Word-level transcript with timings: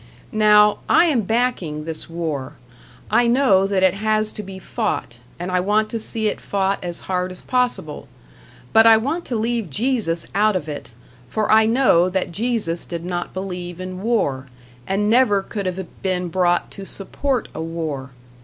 Now, 0.33 0.79
I 0.89 1.05
am 1.05 1.21
backing 1.21 1.85
this 1.85 2.09
war. 2.09 2.53
I 3.11 3.27
know 3.27 3.67
that 3.67 3.83
it 3.83 3.93
has 3.93 4.31
to 4.33 4.41
be 4.41 4.57
fought, 4.57 5.19
and 5.37 5.51
I 5.51 5.59
want 5.59 5.91
to 5.91 5.99
see 5.99 6.27
it 6.27 6.41
fought 6.41 6.83
as 6.83 7.01
hard 7.01 7.31
as 7.31 7.41
possible; 7.41 8.07
but 8.73 8.87
I 8.87 8.97
want 8.97 9.25
to 9.25 9.35
leave 9.35 9.69
Jesus 9.69 10.25
out 10.33 10.55
of 10.55 10.67
it, 10.67 10.89
for 11.29 11.51
I 11.51 11.67
know 11.67 12.09
that 12.09 12.31
Jesus 12.31 12.83
did 12.83 13.05
not 13.05 13.31
believe 13.31 13.79
in 13.79 14.01
war, 14.01 14.47
and 14.87 15.07
never 15.07 15.43
could 15.43 15.67
have 15.67 16.01
been 16.01 16.29
brought 16.29 16.71
to 16.71 16.83
support 16.83 17.47
a 17.53 17.61
war. 17.61 18.09